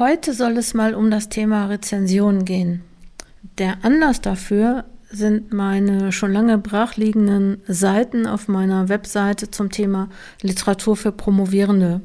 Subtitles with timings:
[0.00, 2.82] Heute soll es mal um das Thema Rezension gehen.
[3.58, 10.08] Der Anlass dafür sind meine schon lange brachliegenden Seiten auf meiner Webseite zum Thema
[10.42, 12.00] Literatur für Promovierende.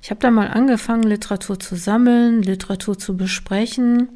[0.00, 4.08] Ich habe da mal angefangen, Literatur zu sammeln, Literatur zu besprechen.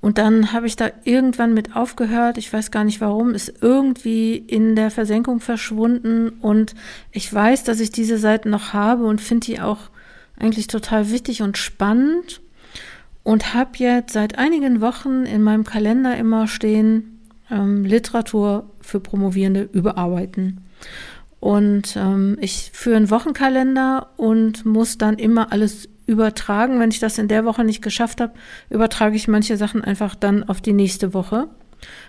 [0.00, 2.38] Und dann habe ich da irgendwann mit aufgehört.
[2.38, 6.28] Ich weiß gar nicht warum, ist irgendwie in der Versenkung verschwunden.
[6.28, 6.76] Und
[7.10, 9.90] ich weiß, dass ich diese Seiten noch habe und finde die auch
[10.38, 12.40] eigentlich total wichtig und spannend
[13.22, 19.68] und habe jetzt seit einigen Wochen in meinem Kalender immer stehen, ähm, Literatur für Promovierende
[19.72, 20.60] überarbeiten.
[21.40, 26.78] Und ähm, ich führe einen Wochenkalender und muss dann immer alles übertragen.
[26.78, 28.34] Wenn ich das in der Woche nicht geschafft habe,
[28.70, 31.48] übertrage ich manche Sachen einfach dann auf die nächste Woche.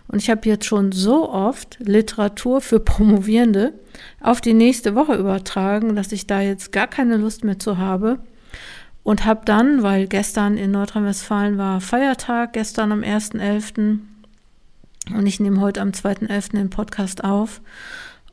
[0.08, 3.74] Und ich habe jetzt schon so oft Literatur für Promovierende
[4.22, 8.20] auf die nächste Woche übertragen, dass ich da jetzt gar keine Lust mehr zu habe.
[9.04, 14.00] Und habe dann, weil gestern in Nordrhein-Westfalen war Feiertag, gestern am 1.11.
[15.14, 16.54] und ich nehme heute am 2.11.
[16.54, 17.62] den Podcast auf.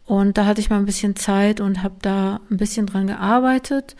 [0.06, 3.96] Und da hatte ich mal ein bisschen Zeit und habe da ein bisschen dran gearbeitet.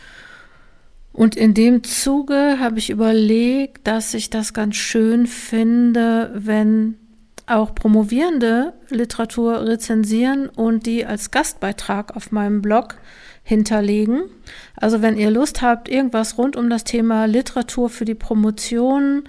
[1.13, 6.95] Und in dem Zuge habe ich überlegt, dass ich das ganz schön finde, wenn
[7.47, 12.95] auch Promovierende Literatur rezensieren und die als Gastbeitrag auf meinem Blog
[13.43, 14.23] hinterlegen.
[14.75, 19.23] Also wenn ihr Lust habt, irgendwas rund um das Thema Literatur für die Promotion,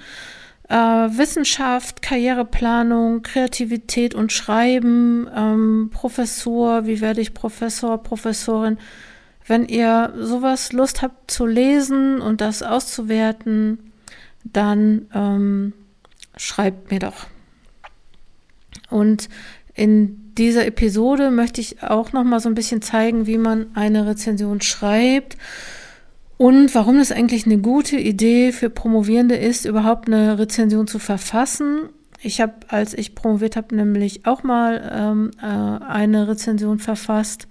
[0.69, 8.79] äh, Wissenschaft, Karriereplanung, Kreativität und Schreiben, ähm, Professor, wie werde ich Professor, Professorin,
[9.47, 13.93] wenn ihr sowas Lust habt zu lesen und das auszuwerten,
[14.45, 15.73] dann ähm,
[16.37, 17.27] schreibt mir doch.
[18.89, 19.29] Und
[19.75, 24.07] in dieser Episode möchte ich auch noch mal so ein bisschen zeigen, wie man eine
[24.07, 25.37] Rezension schreibt
[26.37, 31.89] und warum es eigentlich eine gute Idee für Promovierende ist, überhaupt eine Rezension zu verfassen.
[32.21, 37.49] Ich habe, als ich promoviert habe, nämlich auch mal ähm, äh, eine Rezension verfasst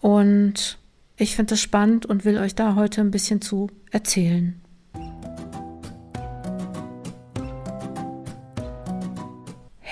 [0.00, 0.78] und
[1.16, 4.60] ich finde das spannend und will euch da heute ein bisschen zu erzählen.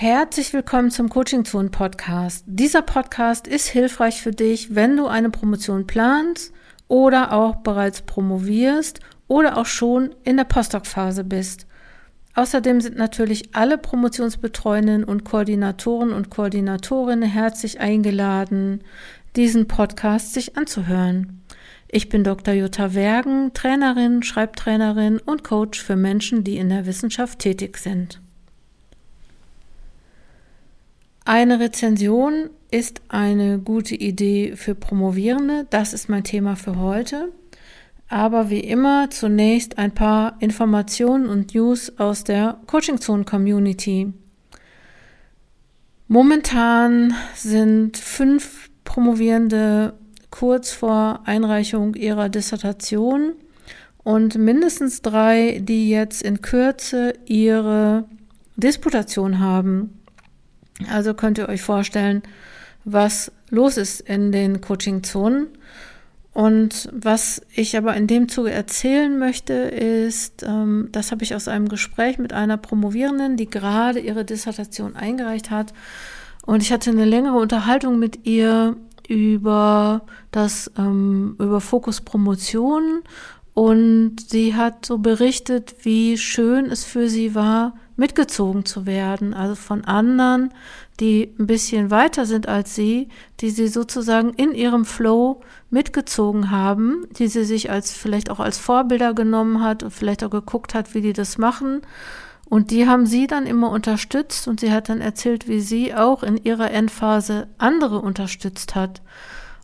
[0.03, 2.43] Herzlich willkommen zum Coaching Zone Podcast.
[2.45, 6.51] Dieser Podcast ist hilfreich für dich, wenn du eine Promotion planst
[6.89, 8.99] oder auch bereits promovierst
[9.29, 11.67] oder auch schon in der Postdoc-Phase bist.
[12.35, 18.83] Außerdem sind natürlich alle Promotionsbetreuenden und Koordinatoren und Koordinatorinnen herzlich eingeladen,
[19.37, 21.41] diesen Podcast sich anzuhören.
[21.87, 22.53] Ich bin Dr.
[22.53, 28.19] Jutta Wergen, Trainerin, Schreibtrainerin und Coach für Menschen, die in der Wissenschaft tätig sind.
[31.25, 35.65] Eine Rezension ist eine gute Idee für Promovierende.
[35.69, 37.31] Das ist mein Thema für heute.
[38.09, 44.11] Aber wie immer zunächst ein paar Informationen und News aus der Coaching Zone Community.
[46.09, 49.93] Momentan sind fünf Promovierende
[50.29, 53.31] kurz vor Einreichung ihrer Dissertation
[54.03, 58.03] und mindestens drei, die jetzt in Kürze ihre
[58.57, 60.02] Disputation haben.
[60.89, 62.23] Also könnt ihr euch vorstellen,
[62.85, 65.47] was los ist in den Coaching-Zonen.
[66.33, 71.47] Und was ich aber in dem Zuge erzählen möchte, ist, ähm, das habe ich aus
[71.47, 75.73] einem Gespräch mit einer Promovierenden, die gerade ihre Dissertation eingereicht hat.
[76.43, 78.75] Und ich hatte eine längere Unterhaltung mit ihr
[79.07, 80.01] über
[80.31, 83.03] das, ähm, über Fokus Promotion.
[83.53, 89.55] Und sie hat so berichtet, wie schön es für sie war, mitgezogen zu werden, also
[89.55, 90.53] von anderen,
[90.99, 93.09] die ein bisschen weiter sind als sie,
[93.39, 98.57] die sie sozusagen in ihrem Flow mitgezogen haben, die sie sich als vielleicht auch als
[98.57, 101.81] Vorbilder genommen hat und vielleicht auch geguckt hat, wie die das machen.
[102.49, 106.23] Und die haben sie dann immer unterstützt und sie hat dann erzählt, wie sie auch
[106.23, 109.01] in ihrer Endphase andere unterstützt hat.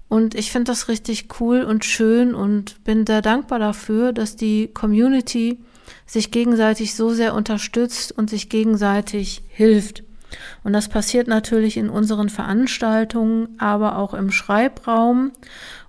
[0.08, 4.70] Und ich finde das richtig cool und schön und bin sehr dankbar dafür, dass die
[4.74, 5.60] Community
[6.06, 10.04] sich gegenseitig so sehr unterstützt und sich gegenseitig hilft.
[10.64, 15.32] Und das passiert natürlich in unseren Veranstaltungen, aber auch im Schreibraum.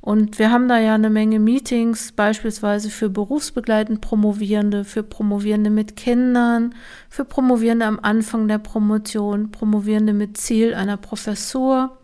[0.01, 5.97] Und wir haben da ja eine Menge Meetings, beispielsweise für berufsbegleitend Promovierende, für Promovierende mit
[5.97, 6.75] Kindern,
[7.09, 11.99] für Promovierende am Anfang der Promotion, Promovierende mit Ziel einer Professur.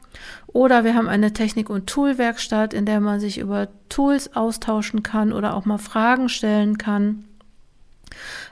[0.46, 5.32] Oder wir haben eine Technik- und Toolwerkstatt, in der man sich über Tools austauschen kann
[5.32, 7.24] oder auch mal Fragen stellen kann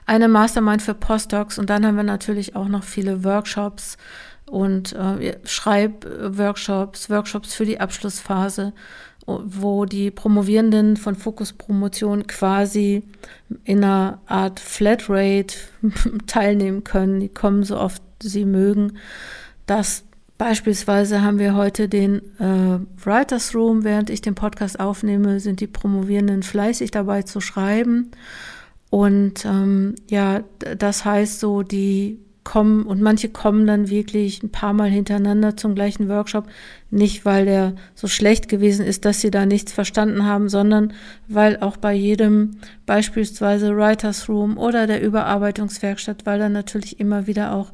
[0.05, 3.97] eine Mastermind für Postdocs und dann haben wir natürlich auch noch viele Workshops
[4.45, 8.73] und äh, Schreibworkshops, Workshops für die Abschlussphase
[9.25, 13.03] wo die Promovierenden von Fokus Promotion quasi
[13.63, 15.55] in einer Art Flatrate
[16.27, 17.19] teilnehmen können.
[17.19, 18.97] Die kommen so oft sie mögen.
[19.65, 20.03] Das
[20.37, 25.67] beispielsweise haben wir heute den äh, Writers Room, während ich den Podcast aufnehme, sind die
[25.67, 28.11] Promovierenden fleißig dabei zu schreiben.
[28.89, 30.43] Und ähm, ja,
[30.77, 35.75] das heißt so, die kommen und manche kommen dann wirklich ein paar Mal hintereinander zum
[35.75, 36.47] gleichen Workshop,
[36.91, 40.93] nicht weil der so schlecht gewesen ist, dass sie da nichts verstanden haben, sondern
[41.27, 42.51] weil auch bei jedem
[42.85, 47.71] beispielsweise Writers Room oder der Überarbeitungswerkstatt, weil dann natürlich immer wieder auch,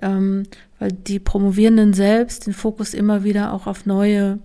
[0.00, 0.44] ähm,
[0.78, 4.38] weil die Promovierenden selbst den Fokus immer wieder auch auf neue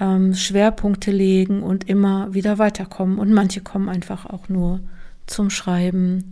[0.00, 3.18] ähm, Schwerpunkte legen und immer wieder weiterkommen.
[3.18, 4.80] Und manche kommen einfach auch nur
[5.26, 6.30] zum Schreiben.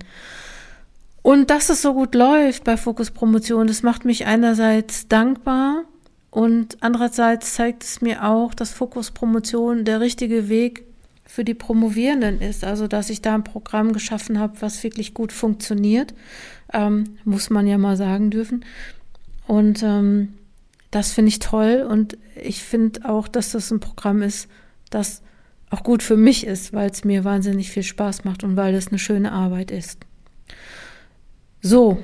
[1.22, 5.84] Und dass es so gut läuft bei Fokus Promotion, das macht mich einerseits dankbar
[6.30, 10.84] und andererseits zeigt es mir auch, dass Fokus Promotion der richtige Weg
[11.24, 12.64] für die Promovierenden ist.
[12.64, 16.12] Also, dass ich da ein Programm geschaffen habe, was wirklich gut funktioniert,
[16.72, 18.64] ähm, muss man ja mal sagen dürfen.
[19.46, 20.34] Und ähm,
[20.90, 24.48] das finde ich toll und ich finde auch, dass das ein Programm ist,
[24.90, 25.22] das
[25.74, 28.88] auch gut für mich ist, weil es mir wahnsinnig viel Spaß macht und weil es
[28.88, 29.98] eine schöne Arbeit ist.
[31.60, 31.98] So,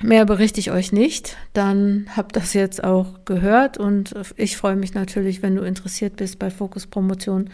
[0.00, 1.36] mehr berichte ich euch nicht.
[1.52, 6.38] Dann habt das jetzt auch gehört und ich freue mich natürlich, wenn du interessiert bist,
[6.38, 7.50] bei Fokus Promotion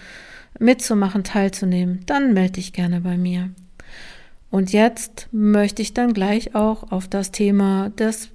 [0.60, 2.00] mitzumachen, teilzunehmen.
[2.06, 3.50] Dann melde dich gerne bei mir.
[4.50, 8.30] Und jetzt möchte ich dann gleich auch auf das Thema des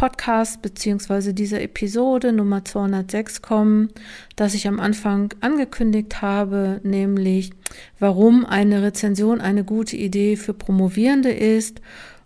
[0.00, 3.90] Podcasts beziehungsweise dieser Episode Nummer 206 kommen,
[4.34, 7.50] das ich am Anfang angekündigt habe, nämlich
[7.98, 11.82] warum eine Rezension eine gute Idee für Promovierende ist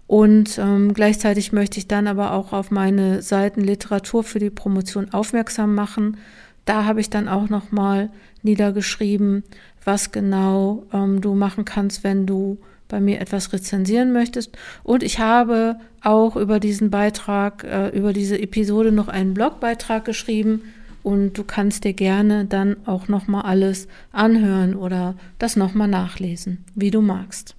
[0.06, 5.12] und ähm, gleichzeitig möchte ich dann aber auch auf meine Seiten Literatur für die Promotion
[5.12, 6.18] aufmerksam machen.
[6.66, 8.08] Da habe ich dann auch nochmal
[8.42, 9.42] niedergeschrieben,
[9.84, 14.56] was genau ähm, du machen kannst, wenn du bei mir etwas rezensieren möchtest.
[14.82, 20.62] Und ich habe auch über diesen Beitrag, äh, über diese Episode noch einen Blogbeitrag geschrieben.
[21.02, 26.90] Und du kannst dir gerne dann auch nochmal alles anhören oder das nochmal nachlesen, wie
[26.90, 27.56] du magst.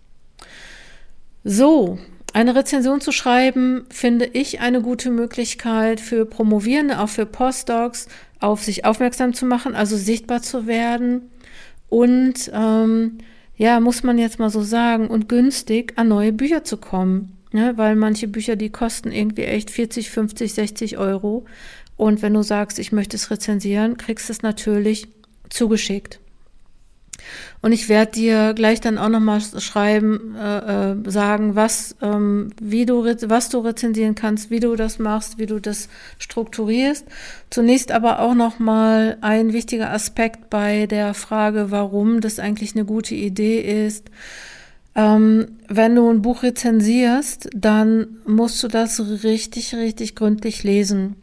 [1.43, 1.99] So,
[2.33, 8.07] eine Rezension zu schreiben, finde ich eine gute Möglichkeit für Promovierende, auch für Postdocs,
[8.39, 11.29] auf sich aufmerksam zu machen, also sichtbar zu werden
[11.87, 13.19] und ähm,
[13.57, 17.37] ja, muss man jetzt mal so sagen, und günstig an neue Bücher zu kommen.
[17.51, 17.73] Ne?
[17.77, 21.45] Weil manche Bücher, die kosten irgendwie echt 40, 50, 60 Euro.
[21.95, 25.07] Und wenn du sagst, ich möchte es rezensieren, kriegst du es natürlich
[25.49, 26.19] zugeschickt.
[27.61, 32.85] Und ich werde dir gleich dann auch nochmal schreiben, äh, äh, sagen, was, ähm, wie
[32.85, 35.89] du, was du rezensieren kannst, wie du das machst, wie du das
[36.19, 37.05] strukturierst.
[37.49, 43.15] Zunächst aber auch nochmal ein wichtiger Aspekt bei der Frage, warum das eigentlich eine gute
[43.15, 44.09] Idee ist.
[44.95, 51.15] Ähm, wenn du ein Buch rezensierst, dann musst du das richtig, richtig gründlich lesen.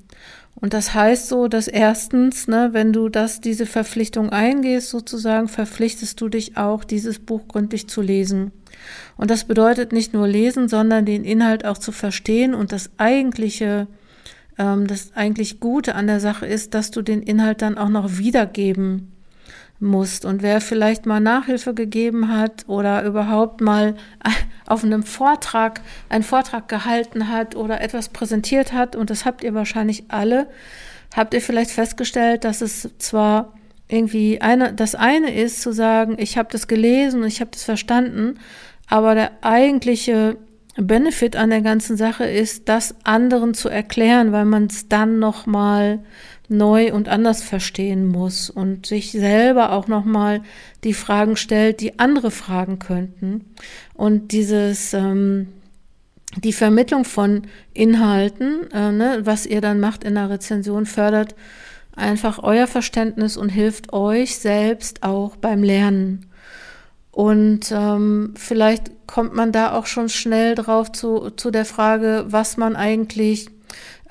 [0.63, 6.21] Und das heißt so, dass erstens, ne, wenn du das, diese Verpflichtung eingehst, sozusagen, verpflichtest
[6.21, 8.53] du dich auch, dieses Buch gründlich zu lesen.
[9.17, 12.55] Und das bedeutet nicht nur lesen, sondern den Inhalt auch zu verstehen.
[12.55, 13.89] Und das eigentliche,
[14.57, 18.19] ähm, das eigentlich Gute an der Sache ist, dass du den Inhalt dann auch noch
[18.19, 19.11] wiedergeben
[19.83, 20.25] musst.
[20.25, 23.97] Und wer vielleicht mal Nachhilfe gegeben hat oder überhaupt mal
[24.67, 29.55] auf einem Vortrag einen Vortrag gehalten hat oder etwas präsentiert hat, und das habt ihr
[29.55, 30.49] wahrscheinlich alle,
[31.15, 33.53] habt ihr vielleicht festgestellt, dass es zwar
[33.89, 37.65] irgendwie eine, das eine ist zu sagen, ich habe das gelesen und ich habe das
[37.65, 38.39] verstanden,
[38.89, 40.37] aber der eigentliche
[40.77, 45.45] Benefit an der ganzen Sache ist, das anderen zu erklären, weil man es dann noch
[45.45, 46.03] mal
[46.53, 50.43] neu und anders verstehen muss und sich selber auch nochmal
[50.85, 53.45] die Fragen stellt, die andere fragen könnten.
[53.95, 55.49] Und dieses, ähm,
[56.37, 57.43] die Vermittlung von
[57.75, 61.35] Inhalten, äh, ne, was ihr dann macht in der Rezension, fördert
[61.95, 66.27] einfach euer Verständnis und hilft euch selbst auch beim Lernen.
[67.11, 72.57] Und ähm, vielleicht kommt man da auch schon schnell drauf zu, zu der Frage, was
[72.57, 73.51] man eigentlich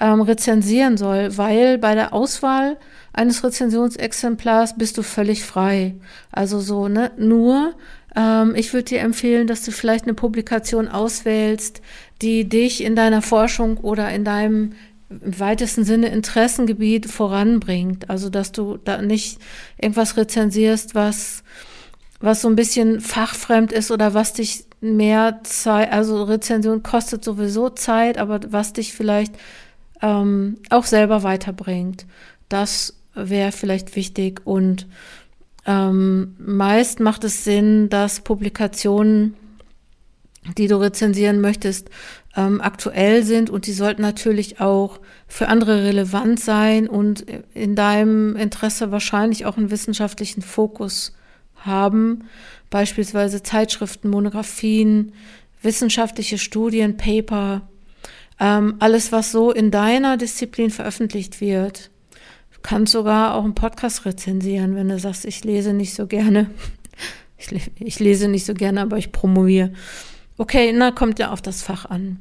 [0.02, 2.78] ähm, rezensieren soll, weil bei der Auswahl
[3.14, 5.96] eines Rezensionsexemplars bist du völlig frei.
[6.32, 7.12] Also so, ne?
[7.18, 7.76] Nur,
[8.16, 11.82] ähm, ich würde dir empfehlen, dass du vielleicht eine Publikation auswählst,
[12.22, 14.74] die dich in deiner Forschung oder in deinem
[15.10, 18.10] im weitesten Sinne Interessengebiet voranbringt.
[18.10, 19.40] Also, dass du da nicht
[19.78, 21.44] irgendwas rezensierst, was,
[22.22, 27.70] was so ein bisschen fachfremd ist oder was dich mehr Zeit, also Rezension kostet sowieso
[27.70, 29.36] Zeit, aber was dich vielleicht
[30.02, 32.06] ähm, auch selber weiterbringt.
[32.50, 34.42] Das wäre vielleicht wichtig.
[34.46, 34.88] Und
[35.66, 39.36] ähm, meist macht es Sinn, dass Publikationen,
[40.58, 41.90] die du rezensieren möchtest,
[42.36, 43.50] ähm, aktuell sind.
[43.50, 49.58] Und die sollten natürlich auch für andere relevant sein und in deinem Interesse wahrscheinlich auch
[49.58, 51.14] einen wissenschaftlichen Fokus
[51.56, 52.24] haben,
[52.70, 55.14] beispielsweise Zeitschriften, Monographien,
[55.62, 57.70] wissenschaftliche Studien, Paper,
[58.42, 61.92] ähm, alles, was so in deiner Disziplin veröffentlicht wird.
[62.52, 66.50] Du kannst sogar auch einen Podcast rezensieren, wenn du sagst, ich lese nicht so gerne.
[67.44, 69.74] Ich, ich lese nicht so gerne, aber ich promoviere.
[70.38, 72.20] Okay, na, kommt ja auf das Fach an.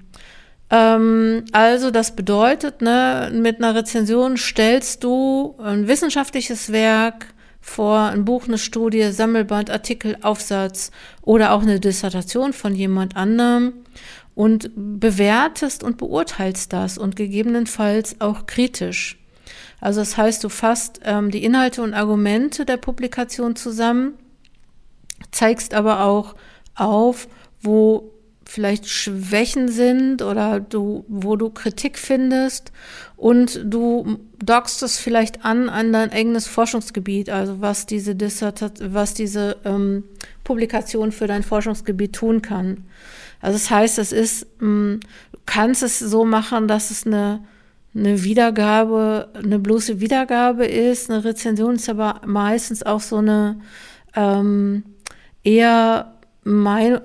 [0.70, 7.26] Ähm, also das bedeutet, ne, mit einer Rezension stellst du ein wissenschaftliches Werk
[7.60, 13.74] vor, ein Buch, eine Studie, Sammelband, Artikel, Aufsatz oder auch eine Dissertation von jemand anderem
[14.34, 19.18] und bewertest und beurteilst das und gegebenenfalls auch kritisch.
[19.80, 24.14] Also das heißt, du fasst ähm, die Inhalte und Argumente der Publikation zusammen,
[25.30, 26.34] zeigst aber auch
[26.75, 27.28] auf,
[27.62, 28.12] wo
[28.44, 32.72] vielleicht Schwächen sind oder du, wo du Kritik findest
[33.16, 39.14] und du dockst es vielleicht an an dein eigenes Forschungsgebiet, also was diese Dissertation, was
[39.14, 40.02] diese ähm,
[40.42, 42.87] Publikation für dein Forschungsgebiet tun kann.
[43.40, 45.00] Also das heißt, es ist, ähm,
[45.32, 47.40] du kannst es so machen, dass es eine
[47.94, 51.11] eine Wiedergabe, eine bloße Wiedergabe ist.
[51.11, 53.61] Eine Rezension ist aber meistens auch so eine
[54.14, 54.85] ähm,
[55.42, 57.00] eher mein,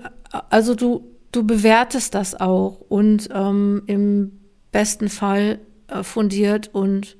[0.49, 4.39] also du du bewertest das auch und ähm, im
[4.71, 7.17] besten Fall äh, fundiert und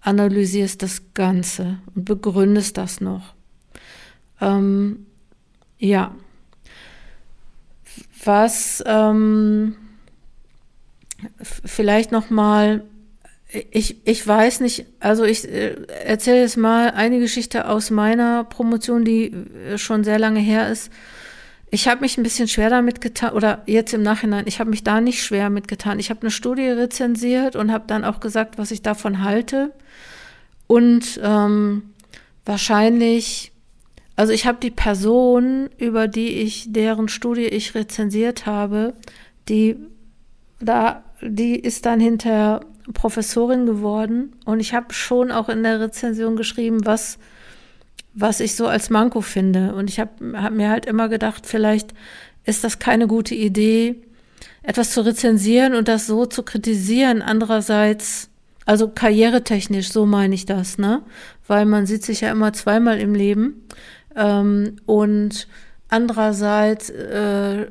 [0.00, 3.34] analysierst das Ganze und begründest das noch.
[4.40, 5.06] Ähm,
[5.78, 6.14] ja.
[8.24, 9.76] Was ähm,
[11.42, 12.84] vielleicht noch mal
[13.70, 19.04] ich, ich weiß nicht, also ich äh, erzähle jetzt mal eine Geschichte aus meiner Promotion,
[19.04, 20.90] die äh, schon sehr lange her ist.
[21.70, 24.84] Ich habe mich ein bisschen schwer damit getan, oder jetzt im Nachhinein, ich habe mich
[24.84, 25.98] da nicht schwer mitgetan.
[25.98, 29.72] Ich habe eine Studie rezensiert und habe dann auch gesagt, was ich davon halte.
[30.66, 31.90] Und ähm,
[32.44, 33.52] wahrscheinlich,
[34.16, 38.94] also ich habe die Person, über die ich, deren Studie ich rezensiert habe,
[39.48, 39.76] die
[40.60, 42.60] da, die ist dann hinter
[42.92, 44.34] Professorin geworden.
[44.44, 47.18] Und ich habe schon auch in der Rezension geschrieben, was
[48.14, 49.74] was ich so als Manko finde.
[49.74, 51.92] Und ich habe hab mir halt immer gedacht, vielleicht
[52.44, 53.96] ist das keine gute Idee,
[54.62, 57.22] etwas zu rezensieren und das so zu kritisieren.
[57.22, 58.30] Andererseits,
[58.66, 61.02] also karrieretechnisch, so meine ich das, ne?
[61.46, 63.66] Weil man sieht sich ja immer zweimal im Leben.
[64.16, 65.48] Ähm, und
[65.88, 67.66] andererseits äh,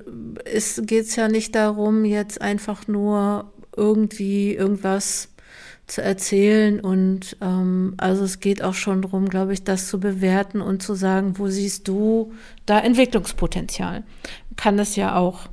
[0.81, 5.29] geht es ja nicht darum, jetzt einfach nur irgendwie irgendwas
[5.87, 6.79] zu erzählen.
[6.79, 10.95] Und ähm, also es geht auch schon darum, glaube ich, das zu bewerten und zu
[10.95, 12.33] sagen, wo siehst du
[12.65, 13.99] da Entwicklungspotenzial?
[14.01, 15.47] Man kann das ja auch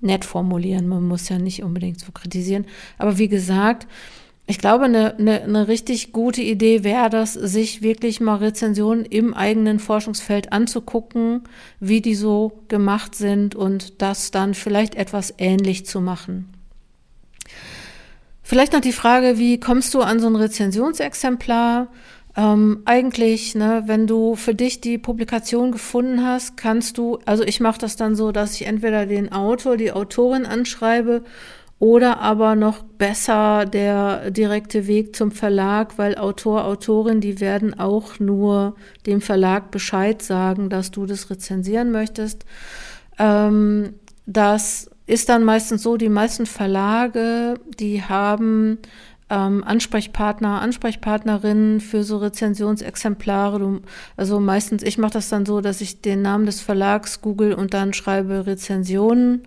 [0.00, 2.66] nett formulieren, man muss ja nicht unbedingt so kritisieren.
[2.98, 3.86] Aber wie gesagt,
[4.52, 9.32] ich glaube, eine, eine, eine richtig gute Idee wäre das, sich wirklich mal Rezensionen im
[9.32, 11.44] eigenen Forschungsfeld anzugucken,
[11.80, 16.52] wie die so gemacht sind und das dann vielleicht etwas ähnlich zu machen.
[18.42, 21.88] Vielleicht noch die Frage, wie kommst du an so ein Rezensionsexemplar?
[22.36, 27.60] Ähm, eigentlich, ne, wenn du für dich die Publikation gefunden hast, kannst du, also ich
[27.60, 31.22] mache das dann so, dass ich entweder den Autor, die Autorin anschreibe
[31.82, 38.20] oder aber noch besser der direkte Weg zum Verlag, weil Autor, Autorin, die werden auch
[38.20, 42.44] nur dem Verlag Bescheid sagen, dass du das rezensieren möchtest.
[43.18, 43.94] Ähm,
[44.26, 48.78] das ist dann meistens so, die meisten Verlage, die haben
[49.28, 53.58] ähm, Ansprechpartner, Ansprechpartnerinnen für so Rezensionsexemplare.
[53.58, 53.80] Du,
[54.16, 57.74] also meistens, ich mache das dann so, dass ich den Namen des Verlags google und
[57.74, 59.42] dann schreibe Rezensionen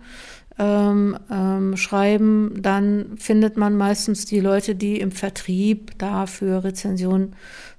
[0.58, 2.54] ähm, ähm, schreiben.
[2.60, 7.34] Dann findet man meistens die Leute, die im Vertrieb da für Rezensionen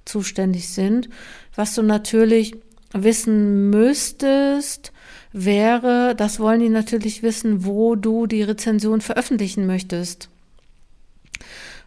[0.06, 1.10] zuständig sind.
[1.56, 2.56] Was du natürlich
[2.94, 4.92] wissen müsstest,
[5.34, 10.30] wäre, das wollen die natürlich wissen, wo du die Rezension veröffentlichen möchtest.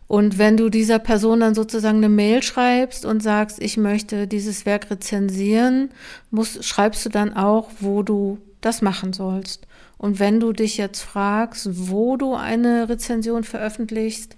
[0.07, 4.67] Und wenn du dieser Person dann sozusagen eine Mail schreibst und sagst, ich möchte dieses
[4.67, 5.91] Werk rezensieren,
[6.33, 9.69] musst, schreibst du dann auch, wo du das machen sollst.
[10.01, 14.35] Und wenn du dich jetzt fragst, wo du eine Rezension veröffentlichst,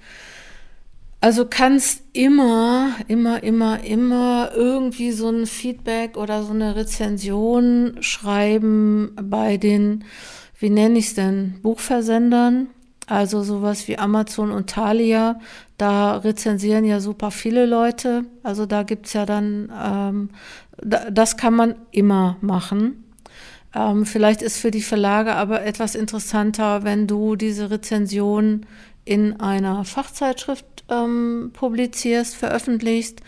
[1.20, 9.14] also kannst immer, immer, immer, immer irgendwie so ein Feedback oder so eine Rezension schreiben
[9.22, 10.04] bei den,
[10.58, 12.66] wie nenne ich es denn, Buchversendern.
[13.06, 15.38] Also sowas wie Amazon und Thalia,
[15.78, 18.24] da rezensieren ja super viele Leute.
[18.42, 20.30] Also da gibt's ja dann, ähm,
[20.82, 23.04] das kann man immer machen.
[23.74, 28.66] Ähm, vielleicht ist für die Verlage aber etwas interessanter, wenn du diese Rezension
[29.04, 33.20] in einer Fachzeitschrift ähm, publizierst, veröffentlichst.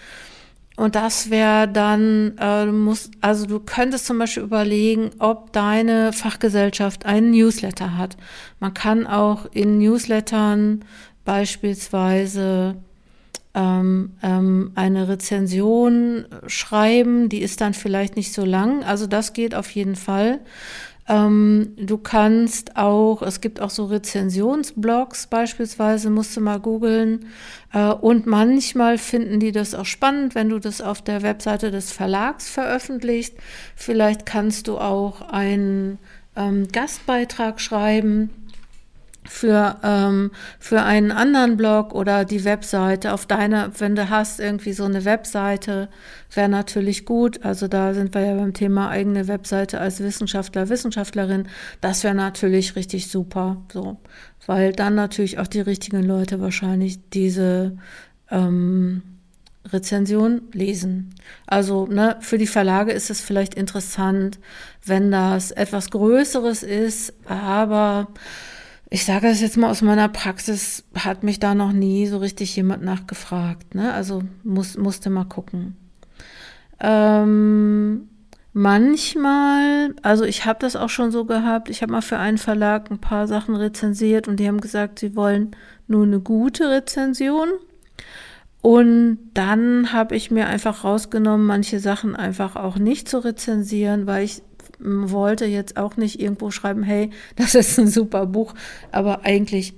[0.76, 6.12] Und das wäre dann, äh, du musst, also du könntest zum Beispiel überlegen, ob deine
[6.12, 8.16] Fachgesellschaft einen Newsletter hat.
[8.58, 10.84] Man kann auch in Newslettern
[11.24, 12.76] beispielsweise
[13.54, 18.82] ähm, ähm, eine Rezension schreiben, die ist dann vielleicht nicht so lang.
[18.84, 20.40] Also das geht auf jeden Fall.
[21.06, 27.26] Ähm, du kannst auch, es gibt auch so Rezensionsblogs beispielsweise, musst du mal googeln.
[27.72, 31.92] Äh, und manchmal finden die das auch spannend, wenn du das auf der Webseite des
[31.92, 33.34] Verlags veröffentlichst.
[33.76, 35.98] Vielleicht kannst du auch einen
[36.36, 38.30] ähm, Gastbeitrag schreiben
[39.26, 44.72] für, ähm, für einen anderen Blog oder die Webseite auf deiner, wenn du hast irgendwie
[44.72, 45.88] so eine Webseite,
[46.32, 47.44] wäre natürlich gut.
[47.44, 51.48] Also da sind wir ja beim Thema eigene Webseite als Wissenschaftler, Wissenschaftlerin.
[51.80, 53.98] Das wäre natürlich richtig super, so,
[54.46, 57.78] weil dann natürlich auch die richtigen Leute wahrscheinlich diese
[58.30, 59.02] ähm,
[59.72, 61.14] Rezension lesen.
[61.46, 64.38] Also ne, für die Verlage ist es vielleicht interessant,
[64.84, 68.08] wenn das etwas Größeres ist, aber
[68.94, 72.54] ich sage es jetzt mal aus meiner Praxis, hat mich da noch nie so richtig
[72.54, 73.74] jemand nachgefragt.
[73.74, 73.92] Ne?
[73.92, 75.76] Also muss, musste mal gucken.
[76.78, 78.08] Ähm,
[78.52, 82.88] manchmal, also ich habe das auch schon so gehabt, ich habe mal für einen Verlag
[82.88, 85.56] ein paar Sachen rezensiert und die haben gesagt, sie wollen
[85.88, 87.48] nur eine gute Rezension.
[88.62, 94.22] Und dann habe ich mir einfach rausgenommen, manche Sachen einfach auch nicht zu rezensieren, weil
[94.22, 94.42] ich
[94.78, 98.54] wollte jetzt auch nicht irgendwo schreiben, hey, das ist ein super Buch,
[98.92, 99.74] aber eigentlich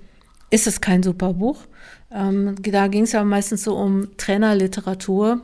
[0.50, 1.66] ist es kein super Buch.
[2.10, 5.40] Ähm, da ging es ja meistens so um Trainerliteratur.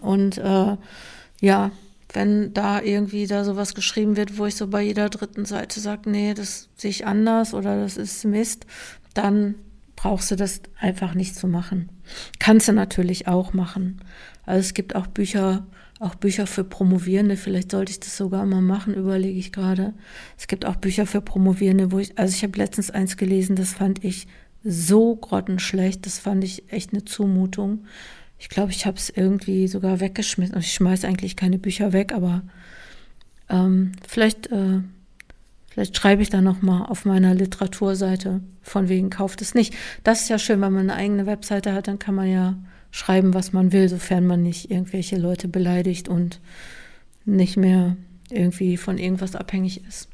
[0.00, 0.76] Und äh,
[1.40, 1.70] ja,
[2.12, 6.10] wenn da irgendwie da sowas geschrieben wird, wo ich so bei jeder dritten Seite sage,
[6.10, 8.66] nee, das sehe ich anders oder das ist Mist,
[9.14, 9.54] dann
[9.96, 11.90] brauchst du das einfach nicht zu machen.
[12.38, 14.00] Kannst du natürlich auch machen.
[14.46, 15.66] Also es gibt auch Bücher,
[16.00, 19.92] auch Bücher für Promovierende, vielleicht sollte ich das sogar mal machen, überlege ich gerade.
[20.38, 23.74] Es gibt auch Bücher für Promovierende, wo ich, also ich habe letztens eins gelesen, das
[23.74, 24.26] fand ich
[24.64, 27.84] so grottenschlecht, das fand ich echt eine Zumutung.
[28.38, 30.54] Ich glaube, ich habe es irgendwie sogar weggeschmissen.
[30.54, 32.42] Also ich schmeiße eigentlich keine Bücher weg, aber
[33.50, 34.80] ähm, vielleicht, äh,
[35.68, 39.74] vielleicht schreibe ich da noch mal auf meiner Literaturseite von wegen kauft es nicht.
[40.02, 42.56] Das ist ja schön, wenn man eine eigene Webseite hat, dann kann man ja
[42.90, 46.40] schreiben, was man will, sofern man nicht irgendwelche Leute beleidigt und
[47.24, 47.96] nicht mehr
[48.30, 50.08] irgendwie von irgendwas abhängig ist.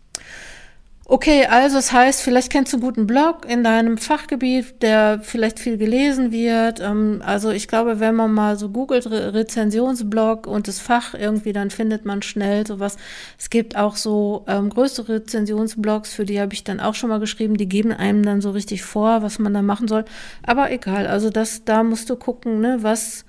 [1.09, 5.61] Okay, also das heißt, vielleicht kennst du einen guten Blog in deinem Fachgebiet, der vielleicht
[5.61, 6.81] viel gelesen wird.
[6.81, 11.53] Ähm, also ich glaube, wenn man mal so googelt, Re Rezensionsblog und das Fach irgendwie,
[11.53, 12.97] dann findet man schnell sowas.
[13.39, 17.21] Es gibt auch so ähm, größere Rezensionsblogs, für die habe ich dann auch schon mal
[17.21, 20.05] geschrieben, die geben einem dann so richtig vor, was man da machen soll.
[20.45, 23.25] Aber egal, also das, da musst du gucken, ne, was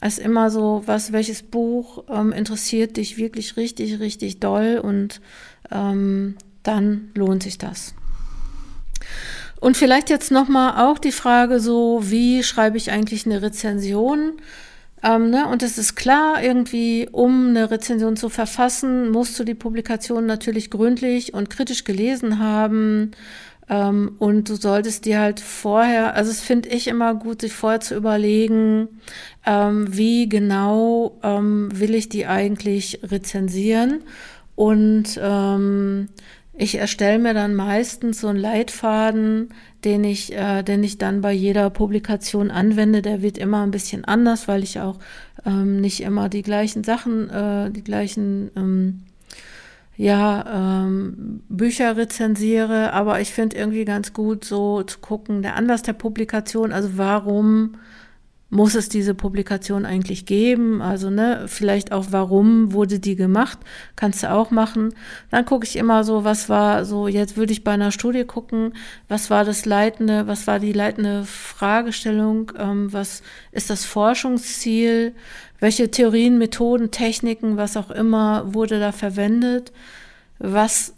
[0.00, 5.20] ist immer so, was, welches Buch ähm, interessiert dich wirklich richtig, richtig doll und
[5.70, 6.36] ähm,
[6.68, 7.94] dann lohnt sich das.
[9.60, 14.34] Und vielleicht jetzt nochmal auch die Frage so, wie schreibe ich eigentlich eine Rezension?
[15.02, 15.48] Ähm, ne?
[15.48, 20.70] Und es ist klar, irgendwie, um eine Rezension zu verfassen, musst du die Publikation natürlich
[20.70, 23.12] gründlich und kritisch gelesen haben.
[23.68, 27.80] Ähm, und du solltest dir halt vorher, also es finde ich immer gut, sich vorher
[27.80, 28.88] zu überlegen,
[29.46, 34.02] ähm, wie genau ähm, will ich die eigentlich rezensieren.
[34.54, 36.08] Und ähm,
[36.60, 39.50] ich erstelle mir dann meistens so einen Leitfaden,
[39.84, 43.00] den ich, äh, den ich dann bei jeder Publikation anwende.
[43.00, 44.98] Der wird immer ein bisschen anders, weil ich auch
[45.46, 49.02] ähm, nicht immer die gleichen Sachen, äh, die gleichen ähm,
[49.96, 52.92] ja, ähm, Bücher rezensiere.
[52.92, 57.76] Aber ich finde irgendwie ganz gut, so zu gucken, der Anlass der Publikation, also warum
[58.50, 60.80] muss es diese Publikation eigentlich geben?
[60.80, 63.58] Also, ne, vielleicht auch, warum wurde die gemacht?
[63.94, 64.94] Kannst du auch machen.
[65.30, 68.72] Dann gucke ich immer so, was war so, jetzt würde ich bei einer Studie gucken,
[69.08, 75.14] was war das leitende, was war die leitende Fragestellung, ähm, was ist das Forschungsziel,
[75.60, 79.72] welche Theorien, Methoden, Techniken, was auch immer wurde da verwendet,
[80.38, 80.94] was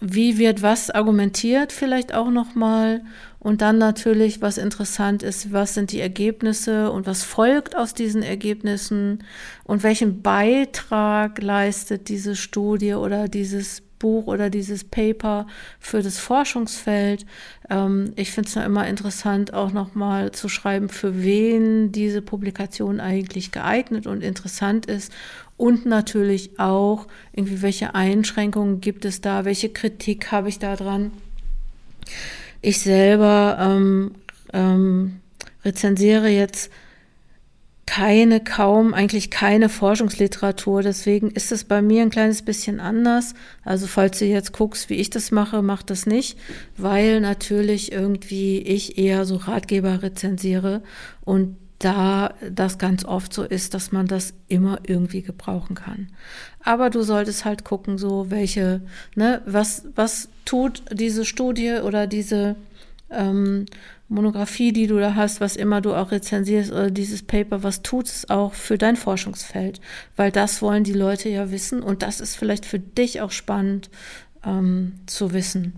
[0.00, 3.02] wie wird was argumentiert vielleicht auch nochmal
[3.38, 8.22] und dann natürlich, was interessant ist, was sind die Ergebnisse und was folgt aus diesen
[8.22, 9.24] Ergebnissen?
[9.64, 15.46] Und welchen Beitrag leistet diese Studie oder dieses Buch oder dieses Paper
[15.78, 17.24] für das Forschungsfeld.
[17.70, 23.52] Ähm, ich finde es immer interessant, auch nochmal zu schreiben, für wen diese Publikation eigentlich
[23.52, 25.12] geeignet und interessant ist.
[25.56, 31.12] Und natürlich auch, irgendwie, welche Einschränkungen gibt es da, welche Kritik habe ich da dran.
[32.62, 34.14] Ich selber ähm,
[34.52, 35.20] ähm,
[35.64, 36.70] rezensiere jetzt
[37.90, 40.80] keine, kaum, eigentlich keine Forschungsliteratur.
[40.80, 43.34] Deswegen ist es bei mir ein kleines bisschen anders.
[43.64, 46.38] Also falls du jetzt guckst, wie ich das mache, mach das nicht,
[46.76, 50.84] weil natürlich irgendwie ich eher so Ratgeber rezensiere
[51.22, 56.10] und da das ganz oft so ist, dass man das immer irgendwie gebrauchen kann.
[56.62, 58.82] Aber du solltest halt gucken, so welche,
[59.16, 62.54] ne, was, was tut diese Studie oder diese
[63.10, 63.66] ähm,
[64.10, 68.06] Monographie, die du da hast, was immer du auch rezensierst oder dieses Paper, was tut
[68.06, 69.80] es auch für dein Forschungsfeld?
[70.16, 73.88] Weil das wollen die Leute ja wissen und das ist vielleicht für dich auch spannend
[74.44, 75.74] ähm, zu wissen.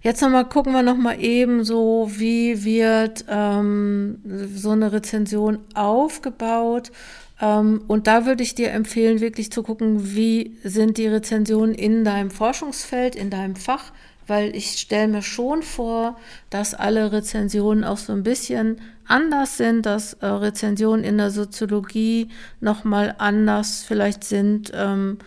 [0.00, 4.20] Jetzt nochmal gucken wir nochmal eben so, wie wird ähm,
[4.54, 6.92] so eine Rezension aufgebaut.
[7.40, 12.04] Ähm, und da würde ich dir empfehlen, wirklich zu gucken, wie sind die Rezensionen in
[12.04, 13.92] deinem Forschungsfeld, in deinem Fach
[14.30, 16.16] weil ich stelle mir schon vor,
[16.50, 22.28] dass alle Rezensionen auch so ein bisschen anders sind, dass äh, Rezensionen in der Soziologie
[22.60, 25.18] nochmal anders vielleicht sind, ähm,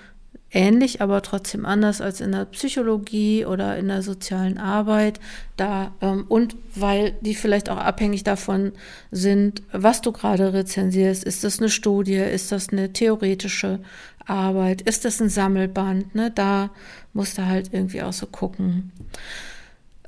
[0.53, 5.19] ähnlich, aber trotzdem anders als in der Psychologie oder in der sozialen Arbeit.
[5.57, 8.71] Da, ähm, und weil die vielleicht auch abhängig davon
[9.11, 11.23] sind, was du gerade rezensierst.
[11.23, 12.15] Ist das eine Studie?
[12.15, 13.79] Ist das eine theoretische
[14.25, 14.81] Arbeit?
[14.81, 16.15] Ist das ein Sammelband?
[16.15, 16.31] Ne?
[16.31, 16.69] Da
[17.13, 18.91] musst du halt irgendwie auch so gucken.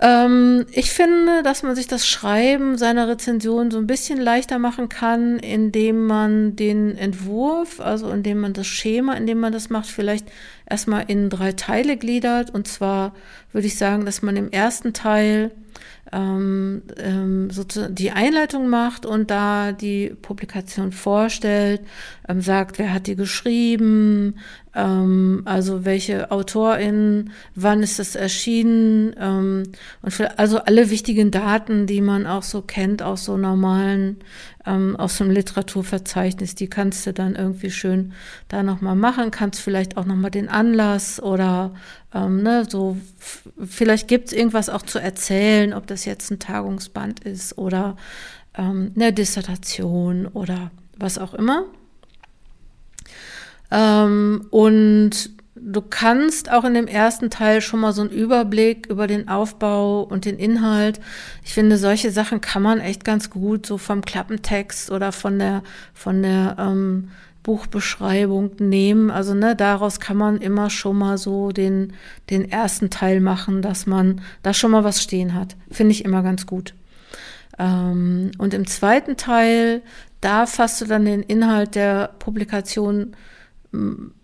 [0.01, 4.89] Ähm, ich finde, dass man sich das Schreiben seiner Rezension so ein bisschen leichter machen
[4.89, 10.28] kann, indem man den Entwurf, also indem man das Schema, indem man das macht, vielleicht
[10.69, 12.49] erstmal in drei Teile gliedert.
[12.49, 13.15] Und zwar
[13.54, 15.51] würde ich sagen, dass man im ersten Teil
[16.12, 21.82] ähm, ähm, sozusagen die Einleitung macht und da die Publikation vorstellt,
[22.28, 24.36] ähm, sagt, wer hat die geschrieben,
[24.76, 29.63] ähm, also welche AutorInnen, wann ist das erschienen ähm,
[30.02, 34.18] und für, also alle wichtigen Daten, die man auch so kennt aus so normalen,
[34.65, 38.13] ähm, aus dem Literaturverzeichnis, die kannst du dann irgendwie schön
[38.47, 41.73] da nochmal machen, kannst vielleicht auch nochmal den Anlass oder
[42.13, 42.97] ähm, ne, so,
[43.65, 47.95] vielleicht gibt es irgendwas auch zu erzählen, ob das jetzt ein Tagungsband ist oder
[48.58, 51.65] ähm, eine Dissertation oder was auch immer.
[53.71, 55.30] Ähm, und
[55.65, 60.04] du kannst auch in dem ersten Teil schon mal so einen Überblick über den Aufbau
[60.04, 60.99] und den Inhalt.
[61.43, 65.63] Ich finde, solche Sachen kann man echt ganz gut so vom Klappentext oder von der,
[65.93, 67.10] von der ähm,
[67.41, 69.10] Buchbeschreibung nehmen.
[69.10, 71.93] Also ne, daraus kann man immer schon mal so den,
[72.30, 75.56] den ersten Teil machen, dass man da schon mal was stehen hat.
[75.71, 76.75] Finde ich immer ganz gut.
[77.58, 79.82] Ähm, und im zweiten Teil,
[80.21, 83.15] da fasst du dann den Inhalt der Publikation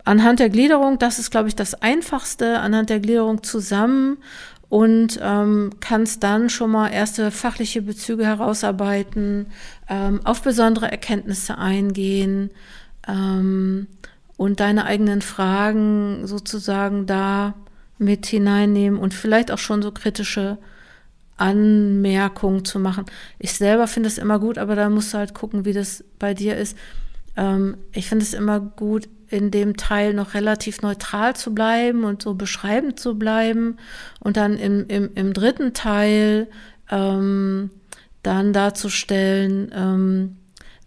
[0.03, 4.17] anhand der Gliederung, das ist, glaube ich, das Einfachste, anhand der Gliederung zusammen
[4.69, 9.47] und ähm, kannst dann schon mal erste fachliche Bezüge herausarbeiten,
[9.89, 12.51] ähm, auf besondere Erkenntnisse eingehen,
[13.07, 13.87] ähm,
[14.37, 17.53] und deine eigenen Fragen sozusagen da
[17.99, 20.57] mit hineinnehmen und vielleicht auch schon so kritische
[21.37, 23.05] Anmerkungen zu machen.
[23.37, 26.33] Ich selber finde es immer gut, aber da musst du halt gucken, wie das bei
[26.33, 26.75] dir ist.
[27.37, 32.21] Ähm, ich finde es immer gut, in dem Teil noch relativ neutral zu bleiben und
[32.21, 33.77] so beschreibend zu bleiben
[34.19, 36.47] und dann im, im, im dritten Teil
[36.89, 37.69] ähm,
[38.23, 40.37] dann darzustellen, ähm,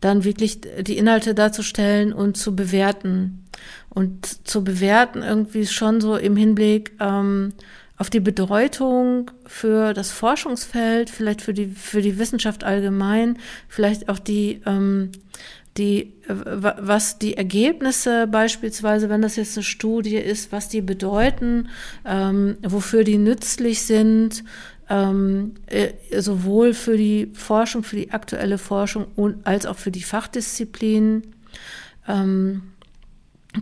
[0.01, 3.41] dann wirklich die Inhalte darzustellen und zu bewerten.
[3.89, 7.55] Und zu bewerten irgendwie schon so im Hinblick ähm,
[7.97, 14.19] auf die Bedeutung für das Forschungsfeld, vielleicht für die, für die Wissenschaft allgemein, vielleicht auch
[14.19, 15.13] die, ähm,
[15.77, 21.69] die, was die Ergebnisse beispielsweise, wenn das jetzt eine Studie ist, was die bedeuten,
[22.05, 24.45] ähm, wofür die nützlich sind,
[24.89, 30.03] ähm, äh, sowohl für die Forschung, für die aktuelle Forschung und als auch für die
[30.03, 31.23] Fachdisziplinen.
[32.07, 32.63] Ähm,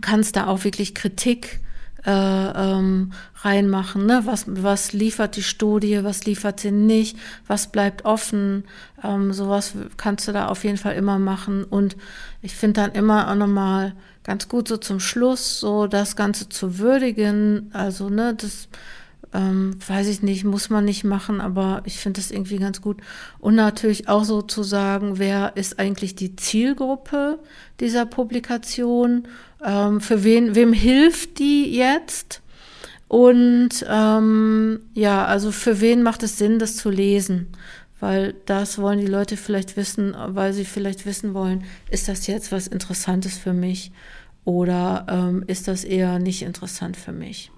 [0.01, 1.61] kannst da auch wirklich Kritik
[2.05, 4.05] äh, ähm, reinmachen.
[4.05, 4.21] Ne?
[4.25, 8.65] Was, was liefert die Studie, was liefert sie nicht, was bleibt offen.
[9.03, 11.63] Ähm, sowas kannst du da auf jeden Fall immer machen.
[11.63, 11.95] Und
[12.41, 16.79] ich finde dann immer auch nochmal ganz gut so zum Schluss so das Ganze zu
[16.79, 17.69] würdigen.
[17.73, 18.67] Also, ne, das
[19.33, 22.97] ähm, weiß ich nicht, muss man nicht machen, aber ich finde das irgendwie ganz gut.
[23.39, 27.39] Und natürlich auch so zu sagen, wer ist eigentlich die Zielgruppe
[27.79, 29.27] dieser Publikation?
[29.63, 32.41] Ähm, für wen, wem hilft die jetzt?
[33.07, 37.47] Und ähm, ja, also für wen macht es Sinn, das zu lesen?
[37.99, 42.51] Weil das wollen die Leute vielleicht wissen, weil sie vielleicht wissen wollen, ist das jetzt
[42.51, 43.91] was Interessantes für mich
[44.45, 47.52] oder ähm, ist das eher nicht interessant für mich?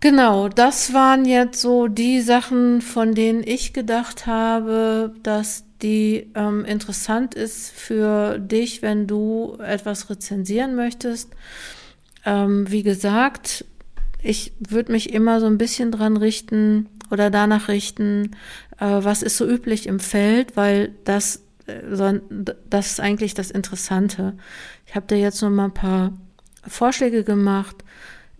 [0.00, 6.64] Genau, das waren jetzt so die Sachen, von denen ich gedacht habe, dass die ähm,
[6.64, 11.30] interessant ist für dich, wenn du etwas rezensieren möchtest.
[12.24, 13.64] Ähm, wie gesagt,
[14.22, 18.36] ich würde mich immer so ein bisschen dran richten oder danach richten,
[18.78, 22.20] äh, was ist so üblich im Feld, weil das, äh,
[22.70, 24.34] das ist eigentlich das Interessante.
[24.86, 26.12] Ich habe dir jetzt noch mal ein paar
[26.66, 27.76] Vorschläge gemacht.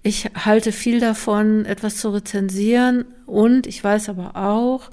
[0.09, 4.89] Ich halte viel davon, etwas zu rezensieren und ich weiß aber auch,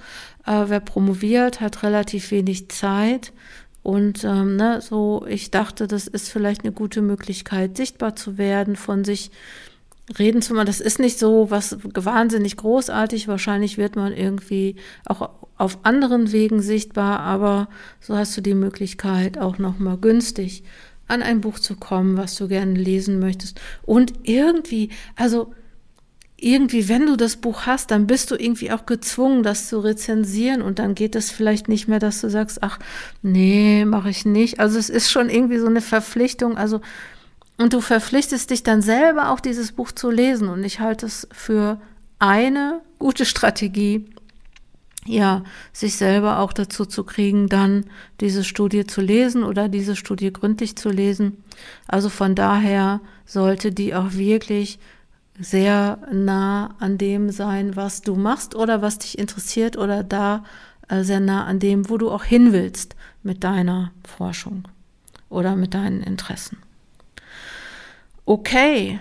[0.46, 3.32] äh, wer promoviert, hat relativ wenig Zeit.
[3.82, 8.76] Und ähm, ne, so, ich dachte, das ist vielleicht eine gute Möglichkeit, sichtbar zu werden,
[8.76, 9.32] von sich
[10.20, 10.66] reden zu machen.
[10.66, 13.30] Das ist nicht so was wahnsinnig großartig.
[13.30, 14.76] Wahrscheinlich wird man irgendwie
[15.06, 17.70] auch auf anderen Wegen sichtbar, aber
[18.02, 20.66] so hast du die Möglichkeit, auch nochmal günstig
[21.08, 23.60] an ein Buch zu kommen, was du gerne lesen möchtest.
[23.84, 25.54] Und irgendwie, also
[26.38, 30.62] irgendwie, wenn du das Buch hast, dann bist du irgendwie auch gezwungen, das zu rezensieren
[30.62, 32.78] und dann geht es vielleicht nicht mehr, dass du sagst, ach,
[33.22, 34.60] nee, mache ich nicht.
[34.60, 36.82] Also es ist schon irgendwie so eine Verpflichtung, also
[37.58, 41.28] und du verpflichtest dich dann selber auch dieses Buch zu lesen und ich halte es
[41.32, 41.80] für
[42.20, 44.06] eine gute Strategie,
[45.08, 47.86] ja, sich selber auch dazu zu kriegen, dann
[48.22, 51.44] diese Studie zu lesen oder diese Studie gründlich zu lesen.
[51.88, 54.80] Also von daher sollte die auch wirklich
[55.40, 60.44] sehr nah an dem sein, was du machst oder was dich interessiert oder da
[60.88, 64.68] äh, sehr nah an dem, wo du auch hin willst mit deiner Forschung
[65.30, 66.58] oder mit deinen Interessen.
[68.26, 69.00] Okay,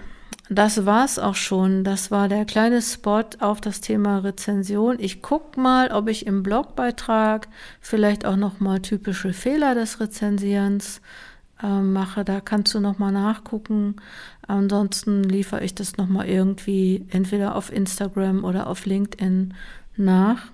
[0.54, 1.84] das war's auch schon.
[1.84, 4.96] Das war der kleine Spot auf das Thema Rezension.
[4.98, 7.48] Ich guck mal, ob ich im Blogbeitrag
[7.80, 11.00] vielleicht auch noch mal typische Fehler des Rezensierens
[11.62, 12.24] äh, mache.
[12.24, 13.96] Da kannst du noch mal nachgucken.
[14.46, 19.54] Ansonsten liefere ich das noch mal irgendwie entweder auf Instagram oder auf LinkedIn
[19.96, 20.52] nach.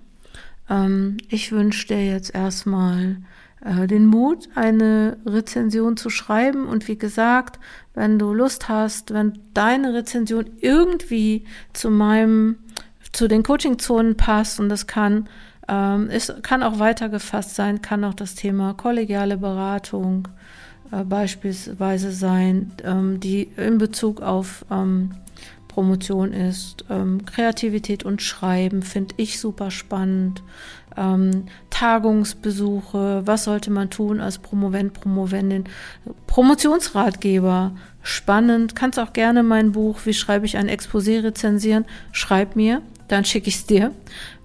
[0.68, 3.16] Ähm, ich wünsche dir jetzt erstmal
[3.62, 6.66] den Mut, eine Rezension zu schreiben.
[6.66, 7.58] Und wie gesagt,
[7.94, 12.56] wenn du Lust hast, wenn deine Rezension irgendwie zu meinem,
[13.12, 15.28] zu den Coaching-Zonen passt und das kann,
[15.68, 20.28] ähm, es kann auch weitergefasst sein, kann auch das Thema kollegiale Beratung
[20.90, 25.12] äh, beispielsweise sein, ähm, die in Bezug auf ähm,
[25.68, 26.84] Promotion ist.
[26.90, 30.42] Ähm, Kreativität und Schreiben finde ich super spannend.
[30.96, 35.64] Ähm, Tagungsbesuche, was sollte man tun als Promovent, Promovendin,
[36.26, 37.72] Promotionsratgeber,
[38.02, 38.74] spannend.
[38.74, 43.48] Kannst auch gerne mein Buch, wie schreibe ich ein Exposé rezensieren, schreib mir, dann schicke
[43.48, 43.92] ich es dir.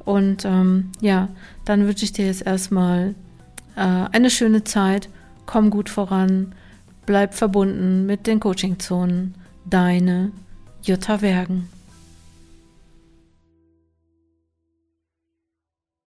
[0.05, 1.29] Und ähm, ja,
[1.65, 3.15] dann wünsche ich dir jetzt erstmal
[3.75, 5.09] äh, eine schöne Zeit,
[5.45, 6.53] komm gut voran,
[7.05, 9.35] bleib verbunden mit den Coaching-Zonen.
[9.67, 10.31] Deine
[10.83, 11.69] Jutta Wergen.